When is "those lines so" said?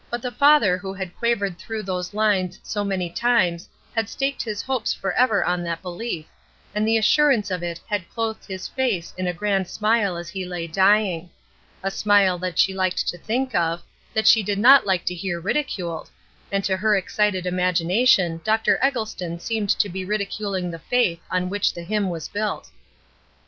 1.83-2.83